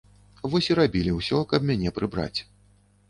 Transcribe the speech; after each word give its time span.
Вось 0.53 0.69
і 0.71 0.77
рабілі 0.79 1.13
ўсё, 1.19 1.43
каб 1.53 1.69
мяне 1.71 1.93
прыбраць. 1.99 2.39